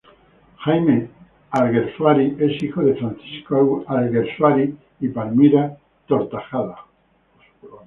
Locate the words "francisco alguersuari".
2.95-4.75